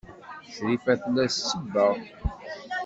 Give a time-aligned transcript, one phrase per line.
[0.53, 1.93] Crifa tella tsebbeɣ.